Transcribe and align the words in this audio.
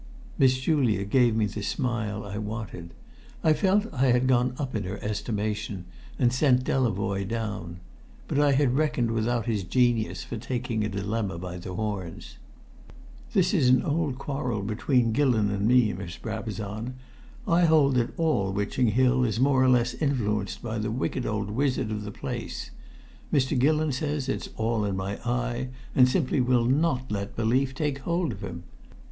Miss 0.39 0.57
Julia 0.59 1.05
gave 1.05 1.35
me 1.35 1.45
the 1.45 1.61
smile 1.61 2.23
I 2.25 2.39
wanted. 2.39 2.95
I 3.43 3.53
felt 3.53 3.85
I 3.93 4.07
had 4.07 4.25
gone 4.25 4.55
up 4.57 4.73
in 4.75 4.81
her 4.85 4.97
estimation, 4.97 5.85
and 6.17 6.33
sent 6.33 6.63
Delavoye 6.63 7.23
down. 7.27 7.79
But 8.27 8.39
I 8.39 8.53
had 8.53 8.73
reckoned 8.75 9.11
without 9.11 9.45
his 9.45 9.63
genius 9.63 10.23
for 10.23 10.37
taking 10.37 10.83
a 10.83 10.89
dilemma 10.89 11.37
by 11.37 11.57
the 11.59 11.75
horns. 11.75 12.39
"This 13.33 13.53
is 13.53 13.69
an 13.69 13.83
old 13.83 14.17
quarrel 14.17 14.63
between 14.63 15.11
Gillon 15.13 15.51
and 15.51 15.67
me, 15.67 15.93
Miss 15.93 16.17
Brabazon. 16.17 16.95
I 17.47 17.65
hold 17.65 17.93
that 17.93 18.17
all 18.17 18.51
Witching 18.53 18.87
Hill 18.87 19.23
is 19.23 19.39
more 19.39 19.63
or 19.63 19.69
less 19.69 19.93
influenced 19.93 20.63
by 20.63 20.79
the 20.79 20.89
wicked 20.89 21.27
old 21.27 21.51
wizard 21.51 21.91
of 21.91 22.03
the 22.05 22.11
place. 22.11 22.71
Mr. 23.31 23.55
Gillon 23.55 23.91
says 23.91 24.27
it's 24.27 24.49
all 24.57 24.91
my 24.93 25.19
eye, 25.23 25.69
and 25.93 26.09
simply 26.09 26.41
will 26.41 26.65
not 26.65 27.11
let 27.11 27.35
belief 27.35 27.75
take 27.75 27.99
hold 27.99 28.31
of 28.31 28.41
him. 28.41 28.63